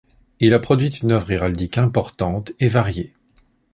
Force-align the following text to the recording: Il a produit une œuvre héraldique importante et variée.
Il 0.39 0.55
a 0.55 0.59
produit 0.59 0.89
une 0.97 1.11
œuvre 1.11 1.29
héraldique 1.29 1.77
importante 1.77 2.53
et 2.59 2.67
variée. 2.67 3.13